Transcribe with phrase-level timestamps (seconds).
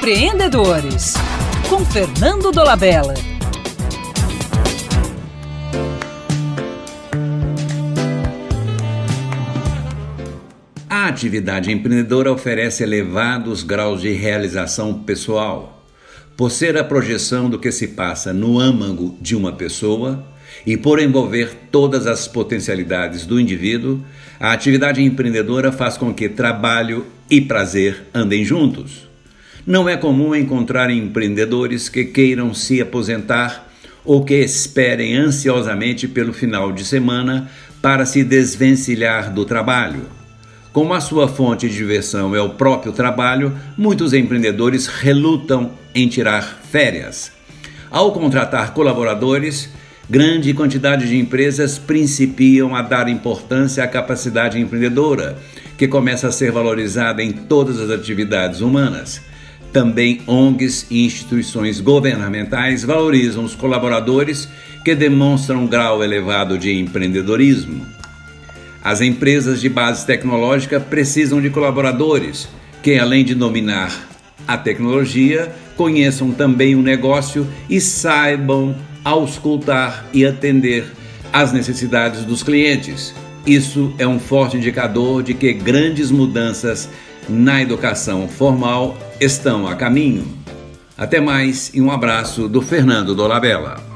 [0.00, 1.12] Empreendedores,
[1.68, 3.12] com Fernando Dolabella.
[10.88, 15.84] A atividade empreendedora oferece elevados graus de realização pessoal.
[16.34, 20.26] Por ser a projeção do que se passa no âmago de uma pessoa
[20.64, 24.00] e por envolver todas as potencialidades do indivíduo,
[24.40, 29.09] a atividade empreendedora faz com que trabalho e prazer andem juntos.
[29.66, 33.68] Não é comum encontrar empreendedores que queiram se aposentar
[34.04, 37.50] ou que esperem ansiosamente pelo final de semana
[37.82, 40.06] para se desvencilhar do trabalho.
[40.72, 46.60] Como a sua fonte de diversão é o próprio trabalho, muitos empreendedores relutam em tirar
[46.70, 47.32] férias.
[47.90, 49.68] Ao contratar colaboradores,
[50.08, 55.36] grande quantidade de empresas principiam a dar importância à capacidade empreendedora,
[55.76, 59.29] que começa a ser valorizada em todas as atividades humanas.
[59.72, 64.48] Também ONGs e instituições governamentais valorizam os colaboradores
[64.84, 67.86] que demonstram um grau elevado de empreendedorismo.
[68.82, 72.48] As empresas de base tecnológica precisam de colaboradores
[72.82, 74.08] que, além de dominar
[74.48, 80.84] a tecnologia, conheçam também o negócio e saibam auscultar e atender
[81.32, 83.14] às necessidades dos clientes.
[83.46, 86.88] Isso é um forte indicador de que grandes mudanças
[87.30, 90.26] na educação formal estão a caminho.
[90.98, 93.89] Até mais e um abraço do Fernando Dolabella.